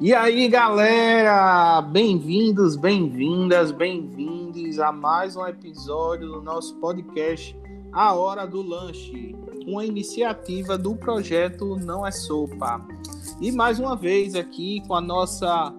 E 0.00 0.14
aí, 0.14 0.46
galera, 0.46 1.82
bem-vindos, 1.82 2.76
bem-vindas, 2.76 3.72
bem-vindos 3.72 4.78
a 4.78 4.92
mais 4.92 5.34
um 5.34 5.44
episódio 5.44 6.28
do 6.28 6.40
nosso 6.40 6.76
podcast 6.76 7.58
A 7.92 8.14
Hora 8.14 8.46
do 8.46 8.62
Lanche, 8.62 9.34
uma 9.66 9.84
iniciativa 9.84 10.78
do 10.78 10.94
projeto 10.94 11.76
Não 11.78 12.06
é 12.06 12.12
Sopa. 12.12 12.80
E 13.40 13.50
mais 13.50 13.80
uma 13.80 13.96
vez 13.96 14.36
aqui 14.36 14.80
com 14.86 14.94
a 14.94 15.00
nossa 15.00 15.74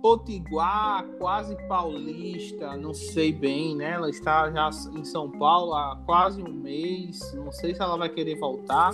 potiguar, 0.00 1.04
quase 1.18 1.56
paulista, 1.66 2.76
não 2.76 2.94
sei 2.94 3.32
bem, 3.32 3.74
né? 3.74 3.90
Ela 3.90 4.08
está 4.08 4.52
já 4.52 4.70
em 4.96 5.04
São 5.04 5.28
Paulo 5.28 5.74
há 5.74 5.96
quase 6.06 6.40
um 6.40 6.52
mês, 6.52 7.18
não 7.34 7.50
sei 7.50 7.74
se 7.74 7.82
ela 7.82 7.96
vai 7.96 8.08
querer 8.08 8.38
voltar. 8.38 8.92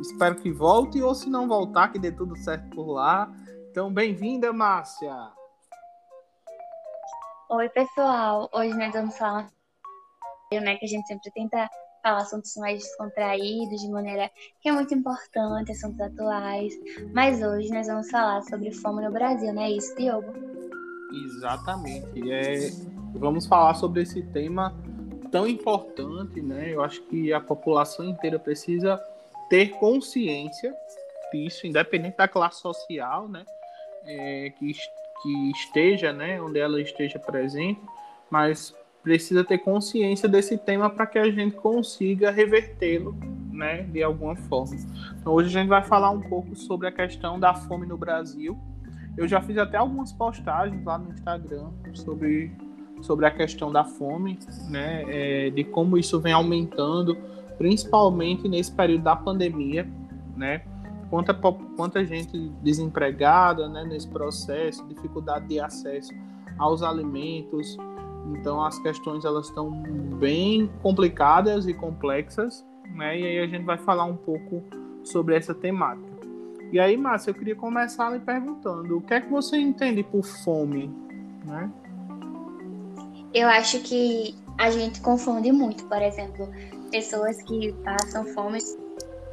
Espero 0.00 0.36
que 0.36 0.50
volte 0.50 1.02
ou 1.02 1.14
se 1.14 1.28
não 1.28 1.46
voltar, 1.46 1.88
que 1.88 1.98
dê 1.98 2.10
tudo 2.10 2.34
certo 2.38 2.70
por 2.70 2.92
lá. 2.92 3.30
Então, 3.78 3.92
bem-vinda, 3.92 4.52
Márcia. 4.52 5.14
Oi, 7.48 7.68
pessoal. 7.68 8.50
Hoje 8.52 8.76
nós 8.76 8.92
vamos 8.92 9.16
falar, 9.16 9.48
né, 10.52 10.74
que 10.74 10.84
a 10.84 10.88
gente 10.88 11.06
sempre 11.06 11.30
tenta 11.30 11.70
falar 12.02 12.22
assuntos 12.22 12.56
mais 12.56 12.82
descontraídos, 12.82 13.80
de 13.80 13.88
maneira 13.88 14.28
que 14.60 14.68
é 14.68 14.72
muito 14.72 14.92
importante, 14.92 15.70
assuntos 15.70 16.00
atuais. 16.00 16.74
Mas 17.14 17.40
hoje 17.40 17.68
nós 17.72 17.86
vamos 17.86 18.10
falar 18.10 18.42
sobre 18.42 18.72
fome 18.72 19.00
no 19.00 19.12
Brasil, 19.12 19.54
não 19.54 19.62
é 19.62 19.70
isso, 19.70 19.94
Diogo? 19.94 20.32
Exatamente. 21.12 22.32
É, 22.32 22.70
vamos 23.14 23.46
falar 23.46 23.74
sobre 23.74 24.02
esse 24.02 24.24
tema 24.24 24.74
tão 25.30 25.46
importante, 25.46 26.42
né? 26.42 26.74
Eu 26.74 26.82
acho 26.82 27.00
que 27.02 27.32
a 27.32 27.40
população 27.40 28.04
inteira 28.04 28.40
precisa 28.40 29.00
ter 29.48 29.68
consciência 29.78 30.74
disso, 31.32 31.64
independente 31.64 32.16
da 32.16 32.26
classe 32.26 32.60
social, 32.60 33.28
né? 33.28 33.46
É, 34.08 34.50
que, 34.58 34.72
que 35.22 35.50
esteja, 35.50 36.12
né, 36.12 36.40
onde 36.40 36.58
ela 36.58 36.80
esteja 36.80 37.18
presente, 37.18 37.80
mas 38.30 38.74
precisa 39.02 39.44
ter 39.44 39.58
consciência 39.58 40.28
desse 40.28 40.56
tema 40.58 40.90
para 40.90 41.06
que 41.06 41.18
a 41.18 41.30
gente 41.30 41.56
consiga 41.56 42.30
revertê-lo, 42.30 43.14
né, 43.52 43.82
de 43.82 44.02
alguma 44.02 44.34
forma. 44.34 44.76
Então, 45.20 45.32
hoje 45.32 45.48
a 45.48 45.60
gente 45.60 45.68
vai 45.68 45.82
falar 45.82 46.10
um 46.10 46.20
pouco 46.20 46.56
sobre 46.56 46.88
a 46.88 46.92
questão 46.92 47.38
da 47.38 47.54
fome 47.54 47.86
no 47.86 47.96
Brasil. 47.96 48.58
Eu 49.16 49.28
já 49.28 49.40
fiz 49.40 49.58
até 49.58 49.76
algumas 49.76 50.12
postagens 50.12 50.84
lá 50.84 50.98
no 50.98 51.12
Instagram 51.12 51.70
sobre, 51.92 52.52
sobre 53.02 53.26
a 53.26 53.30
questão 53.30 53.70
da 53.70 53.84
fome, 53.84 54.38
né, 54.70 55.04
é, 55.06 55.50
de 55.50 55.64
como 55.64 55.98
isso 55.98 56.18
vem 56.20 56.32
aumentando, 56.32 57.16
principalmente 57.56 58.48
nesse 58.48 58.72
período 58.72 59.02
da 59.02 59.16
pandemia, 59.16 59.86
né, 60.36 60.62
quanta, 61.10 61.34
quanta 61.34 62.04
gente 62.04 62.36
desempregada 62.62 63.68
né, 63.68 63.84
nesse 63.84 64.08
processo, 64.08 64.86
dificuldade 64.86 65.46
de 65.48 65.60
acesso 65.60 66.12
aos 66.58 66.82
alimentos. 66.82 67.76
Então 68.32 68.62
as 68.62 68.78
questões 68.78 69.24
elas 69.24 69.46
estão 69.46 69.70
bem 70.18 70.70
complicadas 70.82 71.66
e 71.66 71.74
complexas, 71.74 72.64
né? 72.94 73.18
E 73.18 73.26
aí 73.26 73.38
a 73.38 73.46
gente 73.46 73.64
vai 73.64 73.78
falar 73.78 74.04
um 74.04 74.16
pouco 74.16 74.62
sobre 75.02 75.34
essa 75.34 75.54
temática. 75.54 76.18
E 76.70 76.78
aí, 76.78 76.96
Márcia, 76.96 77.30
eu 77.30 77.34
queria 77.34 77.56
começar 77.56 78.10
lhe 78.10 78.20
perguntando, 78.20 78.98
o 78.98 79.00
que 79.00 79.14
é 79.14 79.20
que 79.22 79.30
você 79.30 79.56
entende 79.56 80.02
por 80.02 80.22
fome, 80.22 80.94
né? 81.46 81.70
Eu 83.32 83.48
acho 83.48 83.80
que 83.80 84.34
a 84.58 84.70
gente 84.70 85.00
confunde 85.00 85.50
muito, 85.50 85.84
por 85.86 86.02
exemplo, 86.02 86.48
pessoas 86.90 87.40
que 87.42 87.72
passam 87.84 88.24
fome 88.26 88.58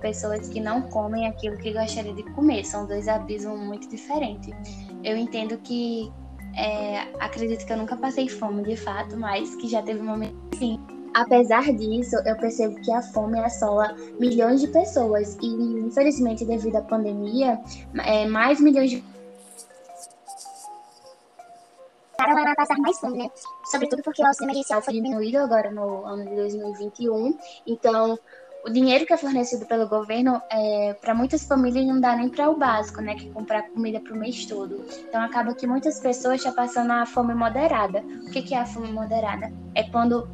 pessoas 0.05 0.47
que 0.49 0.59
não 0.59 0.83
comem 0.83 1.25
aquilo 1.25 1.57
que 1.57 1.73
gostaria 1.73 2.13
de 2.13 2.21
comer. 2.33 2.63
São 2.63 2.85
dois 2.85 3.07
abismos 3.07 3.59
muito 3.59 3.89
diferentes. 3.89 4.53
Eu 5.03 5.17
entendo 5.17 5.57
que 5.57 6.13
é, 6.55 7.07
acredito 7.19 7.65
que 7.65 7.73
eu 7.73 7.77
nunca 7.77 7.97
passei 7.97 8.29
fome 8.29 8.61
de 8.61 8.77
fato, 8.77 9.17
mas 9.17 9.55
que 9.55 9.67
já 9.67 9.81
teve 9.81 10.01
um 10.01 10.05
momento 10.05 10.35
sim. 10.59 10.79
Apesar 11.15 11.73
disso, 11.73 12.15
eu 12.23 12.35
percebo 12.37 12.75
que 12.81 12.91
a 12.91 13.01
fome 13.01 13.39
assola 13.39 13.95
milhões 14.19 14.61
de 14.61 14.67
pessoas 14.67 15.37
e, 15.41 15.47
infelizmente, 15.47 16.45
devido 16.45 16.75
à 16.75 16.81
pandemia, 16.81 17.59
é, 18.05 18.27
mais 18.27 18.61
milhões 18.61 18.91
de 18.91 19.03
vai 22.17 22.55
passar 22.55 22.77
mais 22.77 22.99
fome, 22.99 23.17
né? 23.17 23.31
Sobretudo 23.71 24.03
porque 24.03 24.21
o 24.21 24.25
auxílio 24.25 24.51
emergencial 24.51 24.81
foi 24.81 24.93
diminuído 24.93 25.37
agora 25.37 25.71
no 25.71 26.05
ano 26.05 26.25
de 26.25 26.35
2021. 26.35 27.37
Então, 27.67 28.17
o 28.65 28.69
dinheiro 28.71 29.05
que 29.05 29.13
é 29.13 29.17
fornecido 29.17 29.65
pelo 29.67 29.87
governo, 29.87 30.41
é, 30.49 30.95
para 30.99 31.13
muitas 31.13 31.45
famílias, 31.45 31.85
não 31.85 32.01
dá 32.01 32.15
nem 32.15 32.29
para 32.29 32.49
o 32.49 32.57
básico, 32.57 32.99
né? 32.99 33.13
Que 33.15 33.27
é 33.27 33.31
comprar 33.31 33.69
comida 33.69 33.99
para 33.99 34.13
o 34.13 34.17
mês 34.17 34.43
todo. 34.45 34.83
Então, 35.07 35.21
acaba 35.21 35.53
que 35.53 35.67
muitas 35.67 35.99
pessoas 35.99 36.37
estão 36.37 36.53
passando 36.53 36.91
a 36.91 37.05
fome 37.05 37.35
moderada. 37.35 37.99
O 37.99 38.31
que, 38.31 38.41
que 38.41 38.55
é 38.55 38.59
a 38.59 38.65
fome 38.65 38.91
moderada? 38.91 39.53
É 39.75 39.83
quando 39.83 40.27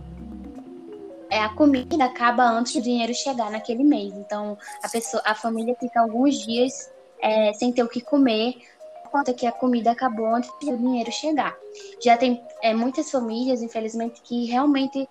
é, 1.30 1.44
a 1.44 1.50
comida 1.50 2.06
acaba 2.06 2.44
antes 2.44 2.74
do 2.74 2.81
dinheiro 2.81 3.14
chegar 3.14 3.52
naquele 3.52 3.84
mês. 3.84 4.14
Então, 4.14 4.58
a, 4.81 4.88
pessoa, 4.88 5.22
a 5.25 5.36
família 5.36 5.75
fica 5.78 6.00
alguns 6.00 6.40
dias 6.40 6.90
é, 7.22 7.52
sem 7.52 7.74
ter 7.74 7.84
o 7.84 7.90
que 7.90 8.00
comer, 8.00 8.56
conta 9.12 9.34
que 9.34 9.46
a 9.46 9.52
comida 9.52 9.92
acabou 9.92 10.34
antes 10.34 10.50
do 10.62 10.78
dinheiro 10.78 11.12
chegar. 11.12 11.53
Já 12.02 12.16
tem 12.16 12.42
é, 12.62 12.74
muitas 12.74 13.12
famílias, 13.12 13.62
infelizmente, 13.62 14.22
que 14.22 14.46
realmente 14.46 15.08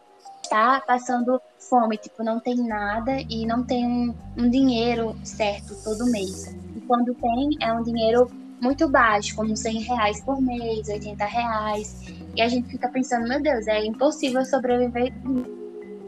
está 0.50 0.80
passando 0.80 1.40
fome, 1.58 1.96
tipo, 1.96 2.24
não 2.24 2.40
tem 2.40 2.56
nada 2.56 3.12
e 3.30 3.46
não 3.46 3.62
tem 3.62 3.86
um, 3.86 4.14
um 4.36 4.50
dinheiro 4.50 5.16
certo 5.22 5.76
todo 5.84 6.10
mês. 6.10 6.56
E 6.74 6.80
quando 6.80 7.14
tem, 7.14 7.56
é 7.60 7.72
um 7.72 7.84
dinheiro 7.84 8.28
muito 8.60 8.88
baixo, 8.88 9.36
como 9.36 9.56
100 9.56 9.82
reais 9.82 10.20
por 10.22 10.42
mês, 10.42 10.88
80 10.88 11.24
reais. 11.24 12.04
E 12.34 12.42
a 12.42 12.48
gente 12.48 12.68
fica 12.68 12.88
pensando, 12.88 13.28
meu 13.28 13.40
Deus, 13.40 13.68
é 13.68 13.84
impossível 13.84 14.44
sobreviver. 14.44 15.12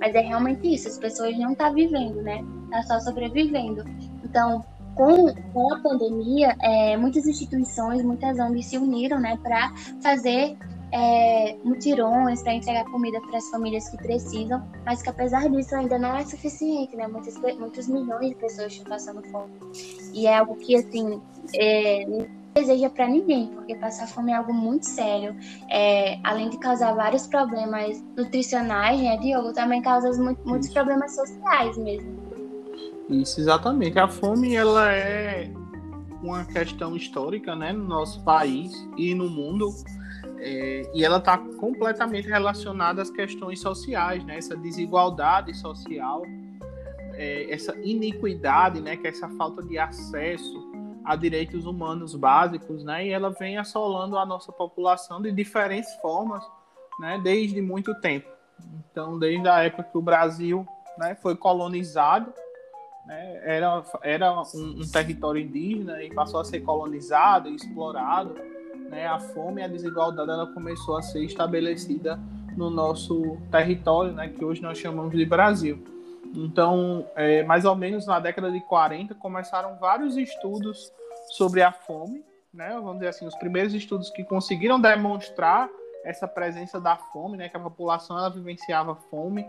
Mas 0.00 0.12
é 0.12 0.20
realmente 0.20 0.74
isso, 0.74 0.88
as 0.88 0.98
pessoas 0.98 1.38
não 1.38 1.52
estão 1.52 1.68
tá 1.68 1.72
vivendo, 1.72 2.20
né? 2.22 2.44
Tá 2.68 2.82
só 2.82 2.98
sobrevivendo. 2.98 3.84
Então, 4.24 4.64
com, 4.96 5.32
com 5.52 5.72
a 5.72 5.78
pandemia, 5.78 6.56
é, 6.60 6.96
muitas 6.96 7.26
instituições, 7.26 8.02
muitas 8.02 8.38
ONGs 8.40 8.66
se 8.66 8.76
uniram, 8.76 9.20
né, 9.20 9.38
para 9.42 9.72
fazer 10.02 10.56
é, 10.92 11.56
mutirões 11.64 12.42
para 12.42 12.54
entregar 12.54 12.84
comida 12.84 13.20
para 13.22 13.38
as 13.38 13.48
famílias 13.48 13.88
que 13.88 13.96
precisam, 13.96 14.62
mas 14.84 15.02
que 15.02 15.08
apesar 15.08 15.48
disso 15.48 15.74
ainda 15.74 15.98
não 15.98 16.14
é 16.14 16.24
suficiente, 16.24 16.94
né? 16.94 17.08
Muitos, 17.08 17.34
muitos 17.58 17.88
milhões 17.88 18.28
de 18.28 18.34
pessoas 18.34 18.72
estão 18.72 18.90
passando 18.90 19.22
fome. 19.28 19.52
E 20.12 20.26
é 20.26 20.38
algo 20.38 20.54
que, 20.56 20.76
assim, 20.76 21.20
é, 21.54 22.04
não 22.06 22.26
deseja 22.54 22.90
para 22.90 23.08
ninguém, 23.08 23.48
porque 23.48 23.74
passar 23.76 24.06
fome 24.06 24.32
é 24.32 24.36
algo 24.36 24.52
muito 24.52 24.84
sério. 24.84 25.34
É, 25.70 26.18
além 26.22 26.50
de 26.50 26.58
causar 26.58 26.92
vários 26.92 27.26
problemas 27.26 28.02
nutricionais, 28.14 29.00
né, 29.00 29.16
Diogo, 29.16 29.54
também 29.54 29.80
causa 29.80 30.12
muito, 30.22 30.46
muitos 30.46 30.68
problemas 30.68 31.14
sociais 31.14 31.78
mesmo. 31.78 32.20
Isso, 33.08 33.40
exatamente. 33.40 33.98
A 33.98 34.06
fome, 34.06 34.54
ela 34.54 34.92
é 34.92 35.50
uma 36.22 36.44
questão 36.44 36.94
histórica, 36.94 37.56
né, 37.56 37.72
no 37.72 37.84
nosso 37.84 38.22
país 38.22 38.72
e 38.96 39.14
no 39.14 39.28
mundo 39.28 39.74
é, 40.44 40.90
e 40.92 41.04
ela 41.04 41.18
está 41.18 41.38
completamente 41.38 42.26
relacionada 42.26 43.00
às 43.00 43.10
questões 43.10 43.60
sociais, 43.60 44.24
né? 44.24 44.38
Essa 44.38 44.56
desigualdade 44.56 45.54
social, 45.54 46.22
é, 47.14 47.48
essa 47.48 47.76
iniquidade, 47.76 48.80
né? 48.80 48.96
Que 48.96 49.06
é 49.06 49.10
essa 49.10 49.28
falta 49.30 49.62
de 49.62 49.78
acesso 49.78 50.70
a 51.04 51.14
direitos 51.14 51.64
humanos 51.64 52.16
básicos, 52.16 52.82
né? 52.82 53.06
E 53.06 53.10
ela 53.10 53.30
vem 53.30 53.56
assolando 53.56 54.18
a 54.18 54.26
nossa 54.26 54.50
população 54.50 55.22
de 55.22 55.30
diferentes 55.30 55.94
formas, 55.96 56.44
né? 56.98 57.20
Desde 57.22 57.62
muito 57.62 57.94
tempo. 58.00 58.28
Então, 58.90 59.18
desde 59.18 59.46
a 59.48 59.62
época 59.62 59.84
que 59.84 59.98
o 59.98 60.02
Brasil 60.02 60.66
né, 60.98 61.14
foi 61.14 61.36
colonizado, 61.36 62.32
né, 63.06 63.40
era, 63.44 63.82
era 64.02 64.32
um, 64.32 64.80
um 64.80 64.90
território 64.92 65.40
indígena 65.40 66.02
e 66.02 66.12
passou 66.12 66.40
a 66.40 66.44
ser 66.44 66.60
colonizado 66.60 67.48
e 67.48 67.56
explorado 67.56 68.36
né, 68.92 69.06
a 69.06 69.18
fome 69.18 69.62
e 69.62 69.64
a 69.64 69.68
desigualdade 69.68 70.30
ela 70.30 70.46
começou 70.46 70.98
a 70.98 71.02
ser 71.02 71.24
estabelecida 71.24 72.20
no 72.54 72.68
nosso 72.68 73.38
território, 73.50 74.12
né, 74.12 74.28
que 74.28 74.44
hoje 74.44 74.60
nós 74.60 74.76
chamamos 74.76 75.16
de 75.16 75.24
Brasil. 75.24 75.82
Então, 76.34 77.06
é, 77.16 77.42
mais 77.42 77.64
ou 77.64 77.74
menos 77.74 78.06
na 78.06 78.20
década 78.20 78.52
de 78.52 78.60
40, 78.60 79.14
começaram 79.14 79.76
vários 79.78 80.18
estudos 80.18 80.92
sobre 81.30 81.62
a 81.62 81.72
fome, 81.72 82.22
né, 82.52 82.68
vamos 82.74 82.96
dizer 82.96 83.08
assim, 83.08 83.26
os 83.26 83.34
primeiros 83.36 83.72
estudos 83.72 84.10
que 84.10 84.22
conseguiram 84.22 84.78
demonstrar 84.78 85.70
essa 86.04 86.28
presença 86.28 86.78
da 86.78 86.94
fome, 86.94 87.38
né, 87.38 87.48
que 87.48 87.56
a 87.56 87.60
população 87.60 88.18
ela 88.18 88.28
vivenciava 88.28 88.94
fome 89.10 89.46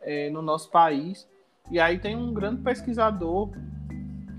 é, 0.00 0.30
no 0.30 0.40
nosso 0.40 0.70
país. 0.70 1.28
E 1.70 1.78
aí 1.78 1.98
tem 1.98 2.16
um 2.16 2.32
grande 2.32 2.62
pesquisador, 2.62 3.50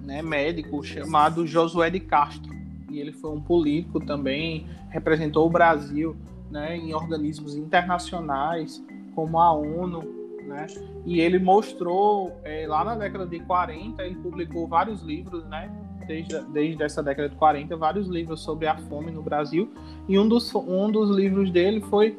né, 0.01 0.24
médico 0.24 0.81
chamado 0.83 1.45
Josué 1.45 1.92
de 1.92 2.00
Castro, 2.00 2.56
e 2.89 3.00
ele 3.00 3.12
foi 3.12 3.31
um 3.31 3.42
político 3.42 4.00
também, 4.00 4.68
representou 4.89 5.45
o 5.45 5.50
Brasil 5.50 6.16
né, 6.50 6.78
em 6.78 6.94
organismos 6.94 7.56
internacionais 7.56 8.84
como 9.13 9.39
a 9.39 9.51
ONU, 9.51 10.18
né? 10.48 10.68
E 11.06 11.19
ele 11.19 11.39
mostrou, 11.39 12.31
é, 12.44 12.66
lá 12.68 12.84
na 12.84 12.95
década 12.95 13.25
de 13.25 13.39
40, 13.39 14.04
ele 14.04 14.16
publicou 14.16 14.68
vários 14.68 15.01
livros, 15.01 15.44
né? 15.45 15.69
Desde, 16.07 16.39
desde 16.54 16.81
essa 16.84 17.04
década 17.04 17.28
de 17.28 17.36
40, 17.36 17.75
vários 17.75 18.07
livros 18.07 18.42
sobre 18.42 18.66
a 18.66 18.78
fome 18.78 19.12
no 19.12 19.22
Brasil. 19.22 19.69
E 20.07 20.18
um 20.18 20.28
dos, 20.28 20.54
um 20.56 20.89
dos 20.89 21.10
livros 21.10 21.51
dele 21.51 21.81
foi 21.81 22.18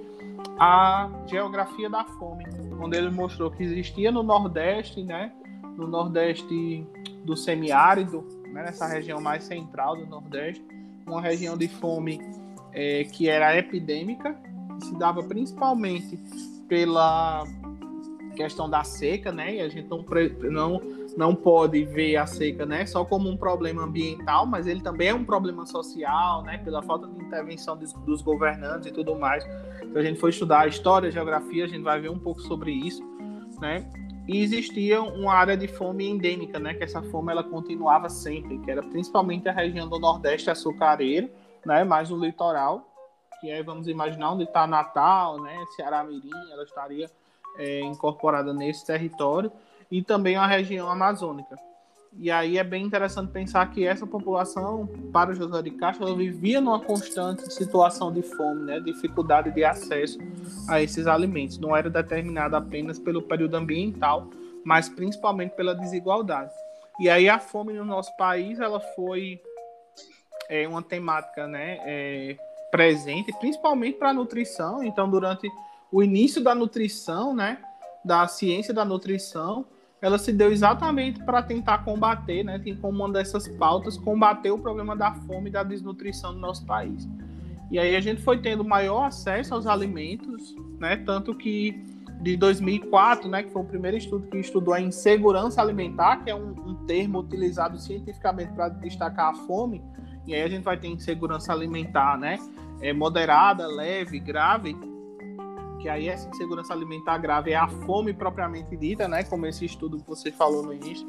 a 0.59 1.09
Geografia 1.27 1.89
da 1.89 2.05
Fome, 2.05 2.45
onde 2.81 2.99
ele 2.99 3.11
mostrou 3.11 3.51
que 3.51 3.63
existia 3.63 4.13
no 4.13 4.23
Nordeste, 4.23 5.03
né? 5.03 5.33
No 5.77 5.87
Nordeste 5.87 6.87
do 7.25 7.37
semiárido, 7.37 8.25
né, 8.53 8.65
nessa 8.65 8.87
região 8.87 9.21
mais 9.21 9.45
central 9.45 9.97
do 9.97 10.07
Nordeste, 10.07 10.65
uma 11.07 11.21
região 11.21 11.57
de 11.57 11.69
fome 11.69 12.21
é, 12.73 13.05
que 13.05 13.29
era 13.29 13.57
epidêmica, 13.57 14.37
que 14.79 14.87
se 14.87 14.99
dava 14.99 15.23
principalmente 15.23 16.19
pela 16.69 17.45
questão 18.37 18.71
da 18.71 18.85
seca, 18.85 19.33
né? 19.33 19.57
E 19.57 19.61
a 19.61 19.69
gente 19.69 19.89
não, 19.89 20.05
não, 20.51 20.83
não 21.17 21.35
pode 21.35 21.85
ver 21.85 22.17
a 22.17 22.27
seca 22.27 22.65
né, 22.65 22.87
só 22.87 23.05
como 23.05 23.29
um 23.29 23.37
problema 23.37 23.83
ambiental, 23.83 24.47
mas 24.47 24.69
ele 24.69 24.81
também 24.81 25.09
é 25.09 25.15
um 25.15 25.25
problema 25.25 25.67
social, 25.67 26.43
né? 26.45 26.59
Pela 26.59 26.81
falta 26.83 27.09
de 27.09 27.21
intervenção 27.21 27.77
dos, 27.77 27.93
dos 27.93 28.23
governantes 28.23 28.87
e 28.87 28.93
tudo 28.93 29.17
mais. 29.17 29.45
Então 29.83 30.01
a 30.01 30.05
gente 30.05 30.21
foi 30.21 30.31
estudar 30.31 30.61
a 30.61 30.67
história, 30.69 31.09
a 31.09 31.11
geografia, 31.11 31.65
a 31.65 31.69
gente 31.69 31.83
vai 31.83 32.01
ver 32.01 32.11
um 32.11 32.19
pouco 32.19 32.41
sobre 32.43 32.71
isso, 32.71 33.03
né? 33.61 33.91
E 34.29 34.43
existia 34.43 35.01
uma 35.01 35.33
área 35.33 35.57
de 35.57 35.67
fome 35.67 36.07
endêmica, 36.07 36.59
né? 36.59 36.75
Que 36.75 36.85
essa 36.85 37.03
fome 37.05 37.33
ela 37.33 37.43
continuava 37.43 38.11
sempre, 38.11 38.59
que 38.59 38.71
era 38.71 38.83
principalmente 38.83 39.49
a 39.49 39.53
região 39.53 39.89
do 39.89 39.99
Nordeste 39.99 40.51
açucareiro, 40.51 41.31
né? 41.65 41.83
Mais 41.83 42.11
o 42.11 42.17
litoral, 42.17 42.87
que 43.41 43.51
é, 43.51 43.63
vamos 43.63 43.89
imaginar, 43.89 44.33
onde 44.33 44.45
está 44.45 44.67
Natal, 44.67 45.41
né? 45.41 45.57
Ceará 45.75 46.05
Mirim, 46.05 46.31
ela 46.53 46.63
estaria 46.63 47.11
é, 47.57 47.81
incorporada 47.81 48.53
nesse 48.53 48.85
território, 48.85 49.51
e 49.91 50.03
também 50.03 50.37
a 50.37 50.47
região 50.47 50.91
amazônica. 50.91 51.57
E 52.21 52.33
aí 52.33 52.59
é 52.59 52.65
bem 52.65 52.85
interessante 52.85 53.31
pensar 53.31 53.71
que 53.71 53.87
essa 53.87 54.05
população, 54.05 54.89
para 55.13 55.33
José 55.35 55.63
de 55.63 55.71
Castro, 55.71 56.17
vivia 56.17 56.61
numa 56.61 56.81
constante 56.81 57.53
situação 57.53 58.13
de 58.13 58.23
fome, 58.23 58.65
né, 58.65 58.81
dificuldade 58.81 59.53
de 59.53 59.63
acesso 59.63 60.19
a 60.69 60.83
esses 60.83 61.07
alimentos. 61.07 61.59
Não 61.59 61.77
era 61.77 61.89
determinada 61.89 62.57
apenas 62.57 62.99
pelo 62.99 63.23
período 63.23 63.57
ambiental, 63.57 64.27
mas 64.65 64.89
principalmente 64.89 65.53
pela 65.53 65.77
desigualdade. 65.77 66.51
E 66.99 67.09
aí 67.09 67.29
a 67.29 67.39
fome 67.39 67.73
no 67.73 67.85
nosso 67.85 68.15
país, 68.17 68.59
ela 68.59 68.81
foi 68.81 69.41
é, 70.49 70.67
uma 70.67 70.83
temática, 70.83 71.47
né, 71.47 71.79
é, 71.87 72.37
presente, 72.73 73.33
principalmente 73.39 73.97
para 73.97 74.11
a 74.11 74.15
nutrição. 74.15 74.83
Então, 74.83 75.09
durante 75.09 75.49
o 75.93 76.03
início 76.03 76.43
da 76.43 76.53
nutrição, 76.53 77.33
né, 77.33 77.59
da 78.05 78.27
ciência 78.27 78.75
da 78.75 78.85
nutrição, 78.85 79.65
ela 80.01 80.19
se 80.19 80.33
deu 80.33 80.51
exatamente 80.53 81.23
para 81.25 81.43
tentar 81.43 81.79
combater, 81.79 82.45
né, 82.45 82.59
tem 82.59 82.77
como 82.77 83.05
uma 83.05 83.13
dessas 83.13 83.49
pautas, 83.49 83.97
combater 83.97 84.51
o 84.51 84.59
problema 84.59 84.97
da 84.97 85.13
fome 85.13 85.49
e 85.49 85.53
da 85.53 85.63
desnutrição 85.63 86.33
no 86.33 86.39
nosso 86.39 86.65
país. 86.65 87.09
E 87.71 87.79
aí 87.79 87.97
a 87.97 88.01
gente 88.01 88.23
foi 88.23 88.39
tendo 88.39 88.65
maior 88.65 89.05
acesso 89.05 89.55
aos 89.55 89.67
alimentos, 89.67 90.55
né, 90.79 90.97
tanto 90.97 91.35
que 91.35 91.85
de 92.21 92.37
2004, 92.37 93.29
né, 93.29 93.43
que 93.43 93.51
foi 93.51 93.63
o 93.63 93.65
primeiro 93.65 93.97
estudo 93.97 94.27
que 94.29 94.39
estudou 94.39 94.75
a 94.75 94.81
insegurança 94.81 95.61
alimentar, 95.61 96.25
que 96.25 96.31
é 96.31 96.35
um, 96.35 96.51
um 96.51 96.75
termo 96.87 97.21
utilizado 97.21 97.79
cientificamente 97.79 98.53
para 98.53 98.69
destacar 98.69 99.31
a 99.31 99.35
fome, 99.35 99.83
e 100.27 100.35
aí 100.35 100.43
a 100.43 100.49
gente 100.49 100.63
vai 100.63 100.77
ter 100.77 100.89
insegurança 100.89 101.53
alimentar, 101.53 102.17
né, 102.19 102.39
é 102.81 102.93
moderada, 102.93 103.67
leve, 103.67 104.21
grave, 104.21 104.77
que 105.81 105.89
aí 105.89 106.09
essa 106.09 106.29
insegurança 106.29 106.73
alimentar 106.73 107.19
grave 107.19 107.53
é 107.53 107.57
a 107.57 107.69
fome 107.69 108.13
propriamente 108.13 108.77
dita, 108.77 109.07
né? 109.07 109.23
Como 109.25 109.47
esse 109.47 109.65
estudo 109.65 109.99
que 109.99 110.07
você 110.07 110.31
falou 110.31 110.63
no 110.63 110.73
início, 110.73 111.07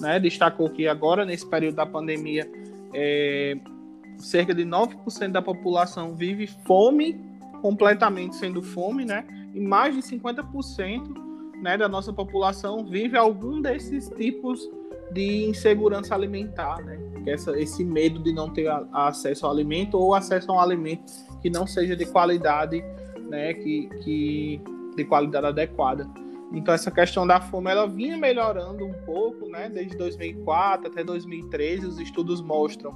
né? 0.00 0.20
Destacou 0.20 0.68
que 0.70 0.86
agora, 0.86 1.24
nesse 1.24 1.46
período 1.46 1.76
da 1.76 1.86
pandemia, 1.86 2.50
é, 2.94 3.56
cerca 4.18 4.54
de 4.54 4.64
9% 4.64 5.28
da 5.30 5.42
população 5.42 6.14
vive 6.14 6.46
fome, 6.46 7.20
completamente 7.60 8.36
sendo 8.36 8.62
fome, 8.62 9.04
né? 9.04 9.24
E 9.54 9.60
mais 9.60 9.94
de 9.94 10.02
50% 10.02 11.62
né, 11.62 11.76
da 11.78 11.88
nossa 11.88 12.12
população 12.12 12.84
vive 12.84 13.16
algum 13.16 13.60
desses 13.60 14.08
tipos 14.10 14.68
de 15.12 15.44
insegurança 15.44 16.14
alimentar, 16.14 16.82
né? 16.82 16.98
Que 17.22 17.30
é 17.30 17.34
essa, 17.34 17.58
esse 17.58 17.84
medo 17.84 18.20
de 18.20 18.32
não 18.32 18.50
ter 18.50 18.68
acesso 18.92 19.46
ao 19.46 19.52
alimento 19.52 19.96
ou 19.96 20.14
acesso 20.14 20.50
a 20.50 20.56
um 20.56 20.60
alimento 20.60 21.12
que 21.40 21.48
não 21.48 21.66
seja 21.66 21.94
de 21.94 22.06
qualidade 22.06 22.82
né, 23.32 23.54
que, 23.54 23.88
que 24.04 24.60
de 24.94 25.04
qualidade 25.06 25.46
adequada. 25.46 26.06
Então 26.52 26.74
essa 26.74 26.90
questão 26.90 27.26
da 27.26 27.40
fome 27.40 27.70
ela 27.70 27.88
vinha 27.88 28.18
melhorando 28.18 28.86
um 28.86 28.92
pouco, 29.06 29.48
né, 29.48 29.70
desde 29.70 29.96
2004 29.96 30.88
até 30.88 31.02
2013, 31.02 31.86
os 31.86 31.98
estudos 31.98 32.42
mostram, 32.42 32.92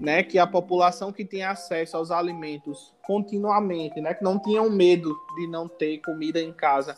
né, 0.00 0.24
que 0.24 0.40
a 0.40 0.46
população 0.46 1.12
que 1.12 1.24
tem 1.24 1.44
acesso 1.44 1.96
aos 1.96 2.10
alimentos 2.10 2.92
continuamente, 3.00 4.00
né, 4.00 4.12
que 4.12 4.24
não 4.24 4.40
tinham 4.40 4.68
medo 4.68 5.16
de 5.36 5.46
não 5.46 5.68
ter 5.68 5.98
comida 5.98 6.40
em 6.40 6.52
casa, 6.52 6.96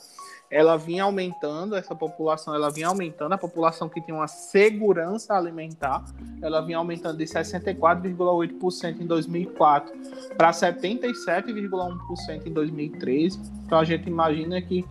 ela 0.53 0.77
vinha 0.77 1.05
aumentando, 1.05 1.75
essa 1.75 1.95
população 1.95 2.55
ela 2.55 2.71
vinha 2.71 2.89
aumentando, 2.89 3.33
a 3.33 3.39
população 3.39 3.89
que 3.89 4.03
tinha 4.03 4.15
uma 4.15 4.29
segurança 4.29 5.33
alimentar, 5.35 6.05
ela 6.43 6.61
vinha 6.61 6.77
aumentando 6.77 7.17
de 7.17 7.25
64,8% 7.25 9.01
em 9.01 9.07
2004 9.07 9.91
para 10.37 10.51
77,1% 10.51 12.47
em 12.47 12.53
2013. 12.53 13.41
Então 13.65 13.79
a 13.79 13.85
gente 13.85 14.07
imagina 14.07 14.61
que 14.61 14.85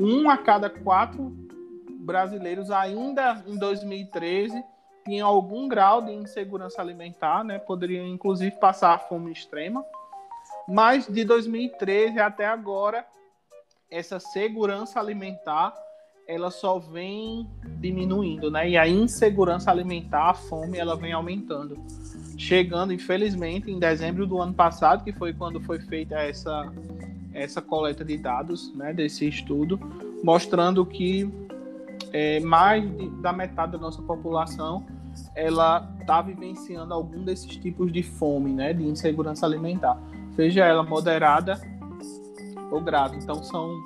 um 0.00 0.30
a 0.30 0.38
cada 0.38 0.70
quatro 0.70 1.30
brasileiros 2.00 2.70
ainda 2.70 3.44
em 3.46 3.58
2013 3.58 4.64
tinha 5.04 5.26
algum 5.26 5.68
grau 5.68 6.00
de 6.00 6.12
insegurança 6.12 6.80
alimentar, 6.80 7.44
né? 7.44 7.58
Poderiam 7.58 8.06
inclusive 8.06 8.52
passar 8.52 8.98
fome 9.10 9.30
extrema. 9.30 9.84
Mas 10.66 11.06
de 11.06 11.22
2013 11.22 12.18
até 12.18 12.46
agora 12.46 13.04
essa 13.90 14.18
segurança 14.18 14.98
alimentar 14.98 15.74
ela 16.26 16.50
só 16.50 16.78
vem 16.78 17.48
diminuindo, 17.78 18.50
né? 18.50 18.70
E 18.70 18.76
a 18.76 18.88
insegurança 18.88 19.70
alimentar, 19.70 20.30
a 20.30 20.34
fome, 20.34 20.76
ela 20.76 20.96
vem 20.96 21.12
aumentando. 21.12 21.78
Chegando, 22.36 22.92
infelizmente, 22.92 23.70
em 23.70 23.78
dezembro 23.78 24.26
do 24.26 24.40
ano 24.40 24.52
passado, 24.52 25.04
que 25.04 25.12
foi 25.12 25.32
quando 25.32 25.60
foi 25.60 25.78
feita 25.78 26.16
essa, 26.16 26.72
essa 27.32 27.62
coleta 27.62 28.04
de 28.04 28.18
dados, 28.18 28.74
né, 28.74 28.92
desse 28.92 29.26
estudo, 29.28 29.78
mostrando 30.22 30.84
que 30.84 31.30
é, 32.12 32.40
mais 32.40 32.84
de, 32.96 33.08
da 33.22 33.32
metade 33.32 33.72
da 33.72 33.78
nossa 33.78 34.02
população 34.02 34.84
ela 35.34 35.90
está 36.00 36.20
vivenciando 36.20 36.92
algum 36.92 37.24
desses 37.24 37.56
tipos 37.56 37.90
de 37.90 38.02
fome, 38.02 38.52
né, 38.52 38.74
de 38.74 38.82
insegurança 38.82 39.46
alimentar, 39.46 39.98
seja 40.34 40.64
ela 40.66 40.82
moderada 40.82 41.58
ou 42.70 42.80
grave. 42.80 43.16
Então 43.16 43.42
são 43.42 43.76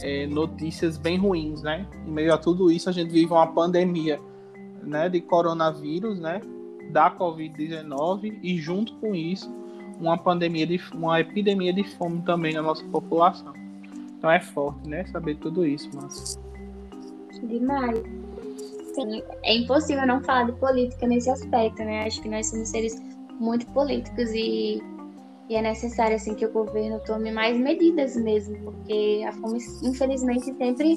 é, 0.00 0.26
notícias 0.26 0.96
bem 0.96 1.18
ruins, 1.18 1.62
né? 1.62 1.86
Em 2.06 2.10
meio 2.10 2.32
a 2.32 2.38
tudo 2.38 2.70
isso, 2.70 2.88
a 2.88 2.92
gente 2.92 3.10
vive 3.10 3.32
uma 3.32 3.46
pandemia, 3.46 4.20
né, 4.82 5.08
de 5.08 5.20
coronavírus, 5.20 6.20
né, 6.20 6.40
da 6.92 7.10
Covid-19 7.10 8.38
e 8.42 8.56
junto 8.58 8.94
com 8.96 9.14
isso 9.14 9.52
uma 10.00 10.16
pandemia 10.16 10.66
de 10.66 10.80
uma 10.94 11.20
epidemia 11.20 11.72
de 11.72 11.82
fome 11.82 12.22
também 12.22 12.54
na 12.54 12.62
nossa 12.62 12.84
população. 12.84 13.52
Então 14.16 14.30
é 14.30 14.40
forte, 14.40 14.88
né, 14.88 15.04
saber 15.06 15.36
tudo 15.36 15.66
isso, 15.66 15.90
mas 15.94 16.38
demais. 17.42 17.98
Sim, 18.94 19.22
é 19.44 19.56
impossível 19.56 20.06
não 20.06 20.20
falar 20.22 20.44
de 20.44 20.52
política 20.52 21.06
nesse 21.06 21.30
aspecto, 21.30 21.78
né? 21.84 22.04
Acho 22.04 22.20
que 22.20 22.28
nós 22.28 22.46
somos 22.46 22.68
seres 22.68 23.00
muito 23.38 23.64
políticos 23.68 24.30
e 24.32 24.82
e 25.48 25.56
é 25.56 25.62
necessário 25.62 26.14
assim 26.14 26.34
que 26.34 26.44
o 26.44 26.52
governo 26.52 27.00
tome 27.00 27.32
mais 27.32 27.56
medidas 27.56 28.14
mesmo, 28.16 28.58
porque 28.62 29.24
a 29.26 29.32
fome, 29.32 29.58
infelizmente, 29.82 30.54
sempre 30.56 30.94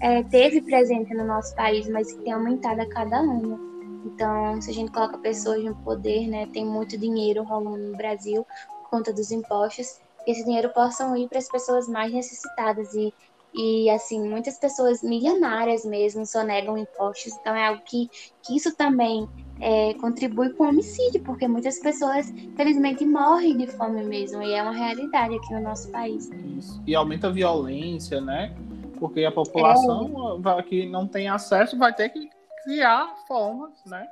é, 0.00 0.22
teve 0.22 0.62
presente 0.62 1.12
no 1.12 1.24
nosso 1.24 1.54
país, 1.54 1.86
mas 1.88 2.10
que 2.10 2.22
tem 2.22 2.32
aumentado 2.32 2.80
a 2.80 2.88
cada 2.88 3.18
ano. 3.18 3.60
Então, 4.06 4.60
se 4.62 4.70
a 4.70 4.74
gente 4.74 4.90
coloca 4.90 5.18
pessoas 5.18 5.62
no 5.62 5.74
poder, 5.76 6.26
né, 6.28 6.46
tem 6.46 6.64
muito 6.64 6.96
dinheiro 6.96 7.42
rolando 7.42 7.90
no 7.90 7.96
Brasil 7.96 8.46
por 8.82 8.90
conta 8.90 9.12
dos 9.12 9.30
impostos, 9.30 10.00
que 10.24 10.30
esse 10.30 10.44
dinheiro 10.44 10.70
possam 10.70 11.14
ir 11.14 11.28
para 11.28 11.38
as 11.38 11.48
pessoas 11.48 11.86
mais 11.86 12.12
necessitadas 12.12 12.94
e 12.94 13.12
e 13.52 13.90
assim 13.90 14.22
muitas 14.28 14.58
pessoas 14.58 15.02
milionárias 15.02 15.84
mesmo 15.84 16.24
sonegam 16.24 16.78
impostos 16.78 17.32
então 17.40 17.52
é 17.52 17.66
algo 17.66 17.82
que, 17.84 18.08
que 18.42 18.56
isso 18.56 18.76
também 18.76 19.28
é, 19.60 19.94
contribui 19.94 20.50
com 20.50 20.64
o 20.64 20.68
homicídio, 20.68 21.20
porque 21.22 21.46
muitas 21.46 21.78
pessoas, 21.78 22.32
felizmente, 22.56 23.04
morrem 23.04 23.56
de 23.56 23.66
fome 23.66 24.02
mesmo, 24.02 24.42
e 24.42 24.52
é 24.52 24.62
uma 24.62 24.72
realidade 24.72 25.34
aqui 25.36 25.52
no 25.52 25.60
nosso 25.60 25.90
país. 25.90 26.30
Isso. 26.58 26.82
E 26.86 26.94
aumenta 26.94 27.28
a 27.28 27.30
violência, 27.30 28.20
né? 28.20 28.54
Porque 28.98 29.24
a 29.24 29.32
população 29.32 30.40
é. 30.58 30.62
que 30.62 30.86
não 30.86 31.06
tem 31.06 31.28
acesso 31.28 31.76
vai 31.76 31.92
ter 31.92 32.08
que 32.08 32.30
criar 32.64 33.14
formas, 33.28 33.72
né? 33.86 34.06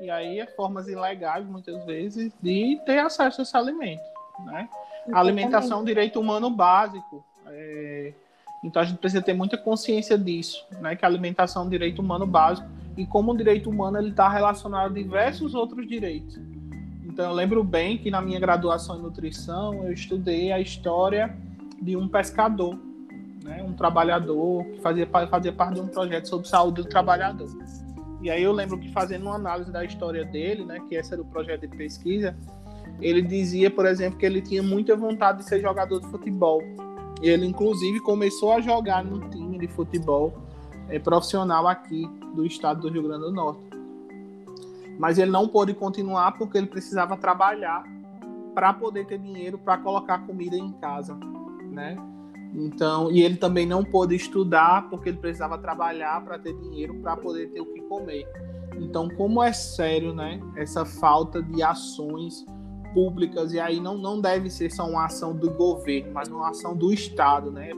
E 0.00 0.10
aí, 0.10 0.38
é 0.38 0.46
formas 0.46 0.86
ilegais, 0.88 1.46
muitas 1.46 1.84
vezes, 1.84 2.32
de 2.40 2.80
ter 2.86 2.98
acesso 2.98 3.40
a 3.40 3.42
esse 3.42 3.56
alimento, 3.56 4.02
né? 4.44 4.68
A 5.12 5.20
alimentação 5.20 5.78
é 5.78 5.80
um 5.82 5.84
direito 5.84 6.20
humano 6.20 6.50
básico. 6.50 7.24
É... 7.46 8.12
Então 8.62 8.82
a 8.82 8.84
gente 8.84 8.98
precisa 8.98 9.22
ter 9.22 9.32
muita 9.32 9.56
consciência 9.56 10.18
disso, 10.18 10.66
né? 10.80 10.96
Que 10.96 11.04
a 11.04 11.08
alimentação 11.08 11.62
é 11.62 11.66
um 11.66 11.68
direito 11.68 12.00
humano 12.00 12.26
básico 12.26 12.68
e 12.98 13.06
como 13.06 13.32
o 13.32 13.36
direito 13.36 13.70
humano 13.70 13.98
ele 13.98 14.10
está 14.10 14.28
relacionado 14.28 14.86
a 14.86 14.92
diversos 14.92 15.54
outros 15.54 15.86
direitos. 15.86 16.38
Então 17.04 17.26
eu 17.26 17.32
lembro 17.32 17.64
bem 17.64 17.96
que 17.96 18.10
na 18.10 18.20
minha 18.20 18.38
graduação 18.38 18.98
em 18.98 19.02
nutrição 19.02 19.84
eu 19.84 19.92
estudei 19.92 20.52
a 20.52 20.60
história 20.60 21.34
de 21.80 21.96
um 21.96 22.08
pescador, 22.08 22.78
né? 23.42 23.62
Um 23.62 23.72
trabalhador 23.72 24.64
que 24.64 24.80
fazia, 24.80 25.06
fazia 25.06 25.52
parte 25.52 25.74
de 25.74 25.80
um 25.80 25.88
projeto 25.88 26.28
sobre 26.28 26.48
saúde 26.48 26.82
do 26.82 26.88
trabalhador. 26.88 27.48
E 28.20 28.28
aí 28.30 28.42
eu 28.42 28.52
lembro 28.52 28.78
que 28.78 28.92
fazendo 28.92 29.22
uma 29.22 29.36
análise 29.36 29.70
da 29.70 29.84
história 29.84 30.24
dele, 30.24 30.64
né? 30.64 30.80
Que 30.88 30.96
esse 30.96 31.12
era 31.12 31.22
o 31.22 31.24
projeto 31.24 31.62
de 31.62 31.68
pesquisa, 31.68 32.36
ele 33.00 33.22
dizia, 33.22 33.70
por 33.70 33.86
exemplo, 33.86 34.18
que 34.18 34.26
ele 34.26 34.42
tinha 34.42 34.62
muita 34.62 34.96
vontade 34.96 35.38
de 35.38 35.44
ser 35.44 35.60
jogador 35.60 36.00
de 36.00 36.08
futebol 36.08 36.60
ele, 37.22 37.46
inclusive, 37.46 38.00
começou 38.00 38.52
a 38.52 38.60
jogar 38.60 39.04
no 39.04 39.28
time 39.28 39.58
de 39.58 39.66
futebol 39.68 40.32
é, 40.88 40.98
profissional 40.98 41.66
aqui 41.66 42.08
do 42.34 42.44
estado 42.44 42.82
do 42.82 42.88
Rio 42.88 43.02
Grande 43.02 43.24
do 43.24 43.32
Norte. 43.32 43.60
Mas 44.98 45.18
ele 45.18 45.30
não 45.30 45.46
pôde 45.46 45.74
continuar 45.74 46.32
porque 46.32 46.58
ele 46.58 46.66
precisava 46.66 47.16
trabalhar 47.16 47.84
para 48.54 48.72
poder 48.72 49.06
ter 49.06 49.18
dinheiro 49.18 49.58
para 49.58 49.78
colocar 49.78 50.18
comida 50.26 50.56
em 50.56 50.72
casa, 50.72 51.16
né? 51.70 51.96
Então, 52.54 53.10
e 53.10 53.22
ele 53.22 53.36
também 53.36 53.66
não 53.66 53.84
pôde 53.84 54.16
estudar 54.16 54.88
porque 54.88 55.10
ele 55.10 55.18
precisava 55.18 55.58
trabalhar 55.58 56.24
para 56.24 56.38
ter 56.38 56.54
dinheiro 56.54 56.94
para 56.94 57.16
poder 57.16 57.50
ter 57.50 57.60
o 57.60 57.66
que 57.66 57.80
comer. 57.82 58.26
Então, 58.76 59.08
como 59.08 59.42
é 59.42 59.52
sério, 59.52 60.14
né, 60.14 60.40
essa 60.56 60.84
falta 60.84 61.42
de 61.42 61.62
ações 61.62 62.44
públicas, 62.94 63.52
e 63.52 63.60
aí 63.60 63.80
não, 63.80 63.98
não 63.98 64.20
deve 64.20 64.50
ser 64.50 64.70
só 64.70 64.88
uma 64.88 65.06
ação 65.06 65.36
do 65.36 65.50
governo, 65.50 66.12
mas 66.12 66.28
uma 66.28 66.48
ação 66.50 66.74
do 66.74 66.92
Estado, 66.92 67.50
né? 67.50 67.70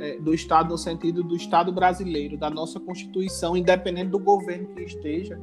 É, 0.00 0.16
do 0.18 0.32
Estado 0.32 0.68
no 0.68 0.78
sentido 0.78 1.22
do 1.22 1.34
Estado 1.34 1.72
brasileiro, 1.72 2.36
da 2.36 2.48
nossa 2.48 2.78
Constituição, 2.78 3.56
independente 3.56 4.10
do 4.10 4.18
governo 4.18 4.68
que 4.74 4.82
esteja, 4.82 5.40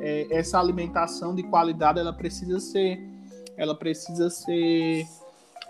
é, 0.00 0.26
essa 0.30 0.58
alimentação 0.58 1.34
de 1.34 1.44
qualidade 1.44 2.00
ela 2.00 2.12
precisa 2.12 2.58
ser, 2.58 3.00
ela 3.56 3.74
precisa 3.74 4.28
ser 4.28 5.06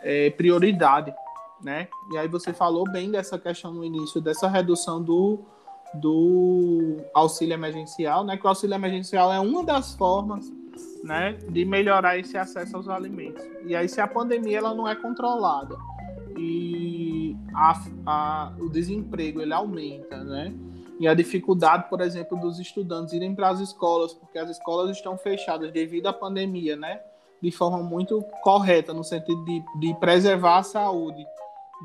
é, 0.03 0.31
prioridade, 0.31 1.15
né? 1.63 1.89
E 2.13 2.17
aí 2.17 2.27
você 2.27 2.53
falou 2.55 2.91
bem 2.91 3.11
dessa 3.11 3.39
questão 3.39 3.73
no 3.73 3.85
início, 3.85 4.21
dessa 4.21 4.49
redução 4.49 5.03
do, 5.03 5.41
do 5.95 6.97
auxílio 7.13 7.53
emergencial, 7.53 8.25
né? 8.25 8.39
Que 8.39 8.47
o 8.47 8.49
auxílio 8.49 8.75
emergencial 8.75 9.31
é 9.31 9.39
uma 9.39 9.63
das 9.63 9.95
formas 9.95 10.51
né, 11.03 11.37
de 11.49 11.65
melhorar 11.65 12.19
esse 12.19 12.37
acesso 12.37 12.77
aos 12.77 12.89
alimentos. 12.89 13.45
E 13.67 13.75
aí, 13.75 13.89
se 13.89 14.01
a 14.01 14.07
pandemia 14.07 14.59
ela 14.59 14.75
não 14.75 14.89
é 14.89 14.95
controlada 14.95 15.77
e 16.37 17.12
a, 17.55 17.83
a, 18.07 18.53
o 18.59 18.69
desemprego 18.69 19.41
ele 19.41 19.53
aumenta, 19.53 20.23
né, 20.23 20.55
e 20.99 21.09
a 21.09 21.15
dificuldade, 21.15 21.89
por 21.89 22.01
exemplo, 22.01 22.39
dos 22.39 22.59
estudantes 22.61 23.13
irem 23.13 23.35
para 23.35 23.49
as 23.49 23.61
escolas, 23.61 24.13
porque 24.15 24.39
as 24.39 24.51
escolas 24.51 24.97
estão 24.97 25.19
fechadas 25.19 25.73
devido 25.73 26.07
à 26.07 26.13
pandemia, 26.13 26.77
né, 26.77 27.01
de 27.41 27.51
forma 27.51 27.83
muito 27.83 28.23
correta, 28.43 28.93
no 28.95 29.03
sentido 29.03 29.45
de, 29.45 29.63
de 29.81 29.95
preservar 29.95 30.59
a 30.59 30.63
saúde 30.63 31.27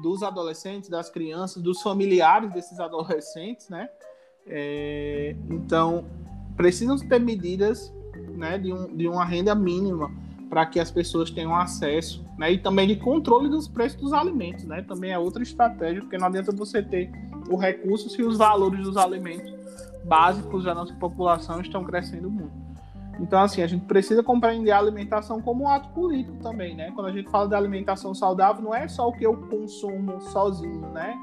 dos 0.02 0.22
adolescentes, 0.22 0.90
das 0.90 1.10
crianças, 1.10 1.62
dos 1.62 1.82
familiares 1.82 2.52
desses 2.54 2.80
adolescentes, 2.80 3.70
né? 3.70 3.90
É, 4.46 5.36
então, 5.50 6.06
precisam 6.56 6.98
ter 6.98 7.20
medidas 7.20 7.94
né, 8.30 8.58
de, 8.58 8.72
um, 8.72 8.96
de 8.96 9.08
uma 9.08 9.26
renda 9.26 9.54
mínima 9.54 10.12
para 10.50 10.66
que 10.66 10.80
as 10.80 10.90
pessoas 10.90 11.30
tenham 11.30 11.56
acesso, 11.56 12.26
né, 12.38 12.52
e 12.54 12.58
também 12.58 12.88
de 12.88 12.96
controle 12.96 13.50
dos 13.50 13.68
preços 13.68 14.00
dos 14.00 14.14
alimentos, 14.14 14.64
né, 14.66 14.82
também 14.82 15.12
é 15.12 15.20
outra 15.20 15.44
estratégia, 15.44 16.02
porque 16.02 16.18
não 16.18 16.28
adianta 16.28 16.52
você 16.52 16.82
ter 16.82 17.12
o 17.50 17.56
recurso 17.56 18.10
se 18.10 18.22
os 18.22 18.38
valores 18.38 18.82
dos 18.82 18.98
alimentos 18.98 19.54
básicos 20.06 20.64
da 20.64 20.74
nossa 20.74 20.94
população 20.94 21.62
estão 21.62 21.84
crescendo 21.84 22.30
muito. 22.30 22.68
Então, 23.20 23.40
assim, 23.40 23.62
a 23.62 23.68
gente 23.68 23.86
precisa 23.86 24.22
compreender 24.22 24.72
a 24.72 24.78
alimentação 24.78 25.42
como 25.42 25.64
um 25.64 25.68
ato 25.68 25.90
político 25.90 26.38
também, 26.38 26.76
né? 26.76 26.92
Quando 26.92 27.08
a 27.08 27.12
gente 27.12 27.30
fala 27.30 27.48
de 27.48 27.56
alimentação 27.56 28.14
saudável, 28.14 28.64
não 28.64 28.76
é 28.76 28.88
só 28.88 29.08
o 29.08 29.12
que 29.12 29.26
eu 29.26 29.36
consumo 29.36 30.22
sozinho, 30.22 30.88
né? 30.92 31.18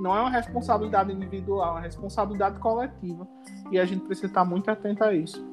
Não 0.00 0.16
é 0.16 0.20
uma 0.20 0.30
responsabilidade 0.30 1.12
individual, 1.12 1.68
é 1.68 1.70
uma 1.72 1.80
responsabilidade 1.80 2.58
coletiva. 2.60 3.26
E 3.70 3.78
a 3.78 3.84
gente 3.84 4.04
precisa 4.04 4.28
estar 4.28 4.44
muito 4.44 4.70
atento 4.70 5.02
a 5.02 5.12
isso. 5.12 5.44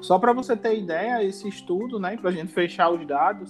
Só 0.00 0.18
para 0.18 0.32
você 0.32 0.56
ter 0.56 0.78
ideia, 0.78 1.24
esse 1.24 1.48
estudo, 1.48 1.98
né, 1.98 2.16
para 2.16 2.30
a 2.30 2.32
gente 2.32 2.52
fechar 2.52 2.90
os 2.90 3.04
dados, 3.06 3.48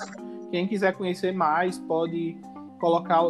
quem 0.50 0.68
quiser 0.68 0.92
conhecer 0.92 1.32
mais 1.32 1.78
pode 1.78 2.36
colocar 2.78 3.22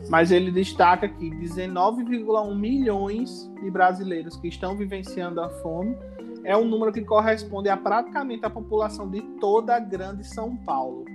Mas 0.10 0.32
ele 0.32 0.52
destaca 0.52 1.10
que 1.10 1.30
19,1 1.32 2.56
milhões 2.56 3.52
de 3.62 3.72
brasileiros 3.72 4.38
que 4.38 4.48
estão 4.48 4.76
vivenciando 4.76 5.42
a 5.42 5.50
fome 5.50 5.98
é 6.44 6.56
um 6.56 6.66
número 6.66 6.94
que 6.94 7.02
corresponde 7.02 7.70
a 7.70 7.76
praticamente 7.76 8.46
a 8.46 8.50
população 8.50 9.10
de 9.10 9.22
toda 9.40 9.76
a 9.76 9.80
grande 9.80 10.24
São 10.24 10.56
Paulo. 10.56 11.06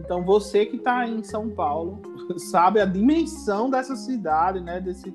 Então 0.00 0.24
você 0.24 0.66
que 0.66 0.76
está 0.76 1.06
em 1.06 1.22
São 1.22 1.48
Paulo 1.50 2.00
sabe 2.50 2.80
a 2.80 2.84
dimensão 2.84 3.70
dessa 3.70 3.94
cidade, 3.94 4.60
né? 4.60 4.80
Desse, 4.80 5.10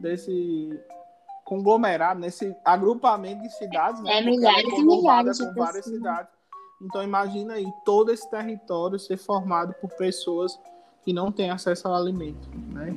desse 0.00 0.78
conglomerado, 1.44 2.20
nesse 2.20 2.54
agrupamento 2.64 3.42
de 3.42 3.50
cidades, 3.56 4.02
né? 4.02 4.18
É 4.18 4.24
milhares 4.24 4.78
e 4.78 4.84
milhares 4.84 5.38
com 5.40 5.54
várias 5.54 5.84
cidades. 5.84 6.30
Então 6.82 7.02
imagina 7.02 7.54
aí 7.54 7.66
todo 7.84 8.12
esse 8.12 8.28
território 8.30 8.98
ser 8.98 9.16
formado 9.16 9.74
por 9.80 9.88
pessoas 9.96 10.58
que 11.04 11.12
não 11.12 11.32
têm 11.32 11.50
acesso 11.50 11.88
ao 11.88 11.94
alimento, 11.94 12.48
né? 12.72 12.94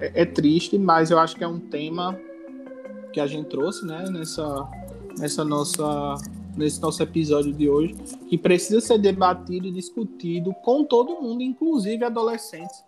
É, 0.00 0.22
é 0.22 0.24
triste, 0.24 0.78
mas 0.78 1.10
eu 1.10 1.18
acho 1.18 1.36
que 1.36 1.44
é 1.44 1.48
um 1.48 1.60
tema 1.60 2.18
que 3.12 3.20
a 3.20 3.26
gente 3.26 3.48
trouxe, 3.48 3.84
né? 3.84 4.04
Nessa, 4.10 4.68
nessa 5.18 5.44
nossa 5.44 6.14
nesse 6.56 6.80
nosso 6.80 7.02
episódio 7.02 7.52
de 7.52 7.68
hoje, 7.68 7.94
que 8.28 8.38
precisa 8.38 8.80
ser 8.80 8.98
debatido 8.98 9.66
e 9.66 9.72
discutido 9.72 10.54
com 10.64 10.82
todo 10.84 11.20
mundo, 11.20 11.42
inclusive 11.42 12.04
adolescentes, 12.04 12.84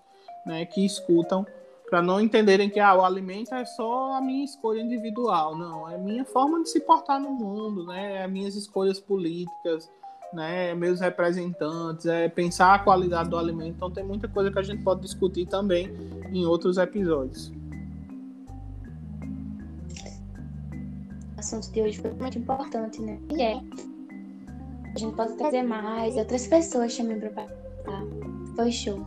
né, 0.47 0.65
que 0.65 0.85
escutam, 0.85 1.47
para 1.89 2.03
não 2.03 2.21
entenderem 2.21 2.69
que 2.69 2.81
ah, 2.81 2.95
o 2.95 3.05
alimento 3.05 3.55
é 3.55 3.65
só 3.65 4.15
a 4.15 4.21
minha 4.21 4.45
escolha 4.45 4.81
individual, 4.81 5.57
não, 5.57 5.89
é 5.89 5.95
a 5.95 5.99
minha 5.99 6.25
forma 6.25 6.63
de 6.63 6.71
se 6.71 6.81
portar 6.81 7.21
no 7.21 7.31
mundo, 7.31 7.85
né, 7.85 8.25
é 8.25 8.29
minhas 8.29 8.55
escolhas 8.55 9.01
políticas, 9.01 9.91
né, 10.33 10.71
é 10.71 10.75
meus 10.75 11.01
representantes, 11.01 12.07
é 12.07 12.29
pensar 12.29 12.75
a 12.75 12.79
qualidade 12.79 13.31
do 13.31 13.39
alimento. 13.39 13.77
Então 13.77 13.91
tem 13.91 14.05
muita 14.05 14.29
coisa 14.29 14.51
que 14.51 14.59
a 14.59 14.63
gente 14.63 14.83
pode 14.83 15.01
discutir 15.01 15.47
também 15.47 15.91
em 16.33 16.45
outros 16.45 16.77
episódios. 16.77 17.51
Assunto 21.38 21.71
de 21.71 21.83
hoje 21.83 21.99
foi 21.99 22.12
muito 22.12 22.38
importante, 22.38 23.00
né? 23.00 23.18
E 23.35 23.42
é. 23.42 23.61
A 24.95 24.99
gente 24.99 25.14
pode 25.14 25.37
trazer 25.37 25.62
mais, 25.62 26.16
outras 26.16 26.47
pessoas 26.47 26.97
também 26.97 27.18
para 27.18 27.30
participar. 27.30 28.02
Foi 28.57 28.73
show. 28.73 29.07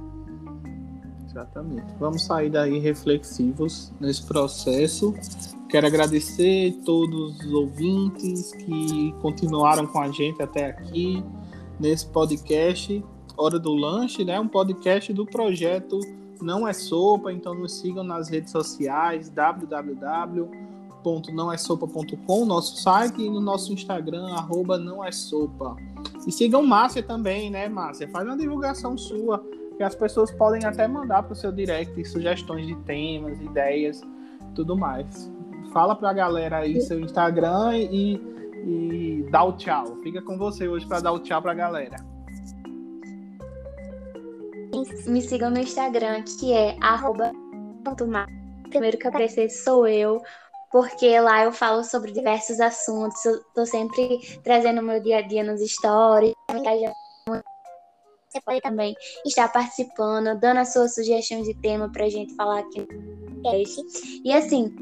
Exatamente. 1.30 1.94
Vamos 2.00 2.26
sair 2.26 2.50
daí 2.50 2.80
reflexivos 2.80 3.92
nesse 4.00 4.24
processo. 4.24 5.14
Quero 5.70 5.88
agradecer 5.88 6.74
todos 6.86 7.40
os 7.40 7.54
ouvintes 7.54 8.52
que 8.54 9.14
continuaram 9.22 9.88
com 9.88 10.00
a 10.00 10.10
gente 10.12 10.42
até 10.42 10.68
aqui 10.68 11.24
nesse 11.80 12.06
podcast 12.08 13.04
Hora 13.38 13.58
do 13.58 13.74
Lanche, 13.74 14.24
né? 14.24 14.40
Um 14.40 14.48
podcast 14.48 15.12
do 15.14 15.26
projeto 15.26 16.00
Não 16.42 16.68
é 16.68 16.74
Sopa, 16.74 17.32
então 17.32 17.54
nos 17.54 17.80
sigam 17.80 18.04
nas 18.04 18.30
redes 18.30 18.52
sociais 18.52 19.30
www 19.30 20.71
www.nãoessopa.com, 21.04 22.46
nosso 22.46 22.78
site, 22.78 23.22
e 23.22 23.30
no 23.30 23.42
nosso 23.42 23.74
Instagram, 23.74 24.28
arroba 24.34 24.78
não 24.78 25.04
é 25.04 25.12
sopa. 25.12 25.76
E 26.26 26.32
sigam 26.32 26.64
Márcia 26.64 27.04
também, 27.04 27.50
né, 27.50 27.68
Márcia? 27.68 28.08
Faz 28.08 28.26
uma 28.26 28.38
divulgação 28.38 28.98
sua, 28.98 29.44
que 29.76 29.84
as 29.84 29.96
pessoas 29.96 30.32
podem 30.32 30.64
até 30.64 30.88
mandar 30.88 31.24
para 31.24 31.34
o 31.34 31.36
seu 31.36 31.52
direct 31.52 32.04
sugestões 32.06 32.68
de 32.68 32.76
temas, 32.84 33.40
ideias, 33.40 34.02
tudo 34.56 34.78
mais. 34.78 35.32
Fala 35.74 35.96
para 35.96 36.10
a 36.10 36.14
galera 36.14 36.58
aí 36.60 36.80
seu 36.82 37.00
Instagram 37.00 37.78
e, 37.78 38.16
e 38.66 39.26
dá 39.32 39.44
o 39.44 39.54
tchau. 39.54 39.98
Fica 40.04 40.22
com 40.22 40.38
você 40.38 40.68
hoje 40.68 40.86
para 40.86 41.00
dar 41.00 41.12
o 41.12 41.20
tchau 41.20 41.42
para 41.42 41.52
a 41.52 41.56
galera. 41.56 41.98
Me 45.08 45.22
sigam 45.22 45.50
no 45.50 45.60
Instagram, 45.60 46.24
que 46.24 46.54
é 46.54 46.78
arroba 46.80 47.32
Primeiro 48.70 48.98
que 48.98 49.08
aparecer 49.08 49.50
sou 49.50 49.88
eu 49.88 50.22
porque 50.72 51.20
lá 51.20 51.44
eu 51.44 51.52
falo 51.52 51.84
sobre 51.84 52.12
diversos 52.12 52.60
assuntos, 52.60 53.22
tô 53.54 53.66
sempre 53.66 54.20
trazendo 54.44 54.82
meu 54.82 55.02
dia 55.02 55.18
a 55.18 55.22
dia 55.22 55.44
nos 55.44 55.62
stories, 55.62 56.34
você 58.32 58.40
pode 58.46 58.62
também 58.62 58.96
estar 59.26 59.52
participando, 59.52 60.40
dando 60.40 60.60
as 60.60 60.72
suas 60.72 60.96
sugestões 60.96 61.46
de 61.46 61.54
tema 61.56 61.92
pra 61.92 62.08
gente 62.08 62.34
falar 62.36 62.60
aqui 62.60 62.80
no 62.80 63.42
podcast. 63.44 63.82
E 64.24 64.32
assim, 64.32 64.74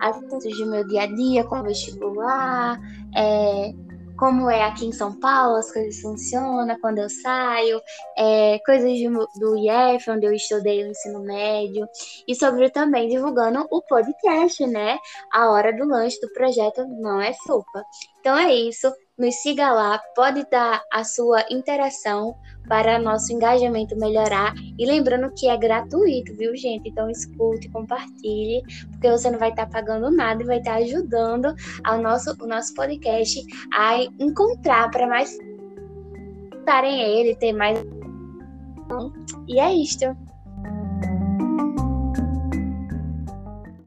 assuntos 0.00 0.58
do 0.58 0.66
meu 0.66 0.86
dia 0.86 1.02
a 1.02 1.06
dia, 1.06 1.44
como 1.44 1.62
vestibular, 1.62 2.80
é, 3.16 3.72
como 4.18 4.50
é 4.50 4.64
aqui 4.64 4.84
em 4.84 4.92
São 4.92 5.18
Paulo, 5.18 5.56
as 5.56 5.72
coisas 5.72 6.00
funcionam, 6.00 6.78
quando 6.80 6.98
eu 6.98 7.08
saio, 7.08 7.80
é, 8.16 8.58
coisas 8.66 8.90
de, 8.90 9.08
do 9.08 9.56
IF, 9.56 10.10
onde 10.10 10.26
eu 10.26 10.32
estudei 10.32 10.82
o 10.82 10.88
ensino 10.88 11.20
médio, 11.20 11.88
e 12.26 12.34
sobre 12.34 12.68
também 12.68 13.08
divulgando 13.08 13.64
o 13.70 13.80
podcast, 13.82 14.66
né? 14.66 14.98
A 15.32 15.50
hora 15.50 15.72
do 15.72 15.86
lanche 15.86 16.20
do 16.20 16.32
projeto 16.32 16.84
Não 17.00 17.20
é 17.20 17.32
Sopa. 17.32 17.84
Então 18.20 18.36
é 18.36 18.52
isso, 18.52 18.92
nos 19.18 19.34
siga 19.36 19.72
lá, 19.72 19.98
pode 20.14 20.48
dar 20.50 20.82
a 20.92 21.02
sua 21.02 21.44
interação 21.50 22.34
para 22.68 22.98
nosso 22.98 23.32
engajamento 23.32 23.96
melhorar. 23.96 24.54
E 24.78 24.86
lembrando 24.86 25.32
que 25.34 25.48
é 25.48 25.56
gratuito, 25.56 26.34
viu, 26.36 26.54
gente? 26.56 26.88
Então 26.88 27.10
escute, 27.10 27.68
compartilhe, 27.70 28.62
porque 28.92 29.10
você 29.10 29.30
não 29.30 29.38
vai 29.38 29.50
estar 29.50 29.66
pagando 29.66 30.10
nada 30.10 30.42
e 30.42 30.46
vai 30.46 30.58
estar 30.58 30.74
ajudando 30.74 31.54
ao 31.84 32.00
nosso, 32.00 32.36
o 32.40 32.46
nosso 32.46 32.74
podcast 32.74 33.40
a 33.72 34.02
encontrar 34.20 34.90
para 34.90 35.06
mais 35.06 35.36
estarem 36.68 37.00
ele, 37.00 37.34
ter 37.34 37.52
mais. 37.52 37.78
E 39.48 39.58
é 39.58 39.72
isto. 39.74 40.04